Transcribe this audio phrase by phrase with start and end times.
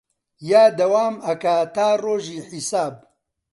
[0.49, 2.93] یا دەوام ئەکا تا ڕۆژی حیساب